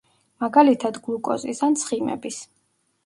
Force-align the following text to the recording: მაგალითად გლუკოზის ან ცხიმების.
მაგალითად 0.43 0.97
გლუკოზის 1.07 1.61
ან 1.69 1.77
ცხიმების. 1.83 2.41